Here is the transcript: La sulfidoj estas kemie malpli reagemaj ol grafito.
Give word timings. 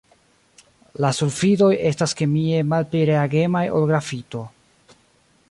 La 1.05 1.11
sulfidoj 1.17 1.69
estas 1.91 2.17
kemie 2.23 2.65
malpli 2.73 3.05
reagemaj 3.11 3.63
ol 3.81 3.87
grafito. 3.93 4.43